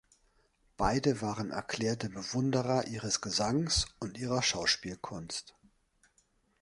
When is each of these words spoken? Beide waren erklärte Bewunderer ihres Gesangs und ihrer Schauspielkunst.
Beide 0.77 1.21
waren 1.21 1.51
erklärte 1.51 2.09
Bewunderer 2.09 2.87
ihres 2.87 3.21
Gesangs 3.21 3.85
und 3.99 4.17
ihrer 4.17 4.41
Schauspielkunst. 4.41 5.53